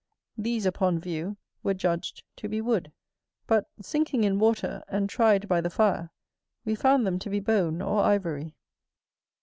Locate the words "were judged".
1.61-2.23